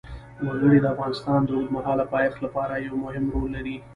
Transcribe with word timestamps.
وګړي 0.45 0.77
د 0.81 0.85
افغانستان 0.93 1.39
د 1.43 1.49
اوږدمهاله 1.55 2.05
پایښت 2.13 2.39
لپاره 2.45 2.73
یو 2.87 2.95
مهم 3.05 3.25
رول 3.33 3.49
لري. 3.57 3.75